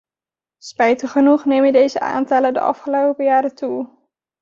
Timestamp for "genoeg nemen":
1.11-1.73